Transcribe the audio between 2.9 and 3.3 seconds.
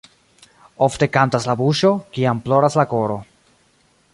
koro.